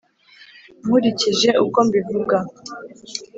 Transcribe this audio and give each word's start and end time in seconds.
nkurikije 0.83 1.49
uko 1.65 1.79
mbivuga, 1.87 2.37